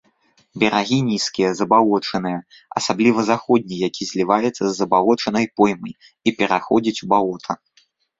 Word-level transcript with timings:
Берагі 0.61 0.95
нізкія, 1.09 1.49
забалочаныя, 1.59 2.39
асабліва 2.79 3.25
заходні, 3.27 3.75
які 3.87 4.03
зліваецца 4.13 4.53
з 4.65 4.71
забалочанай 4.79 5.45
поймай 5.61 5.93
і 5.93 6.29
пераходзіць 6.41 6.97
у 7.07 7.11
балота. 7.13 7.51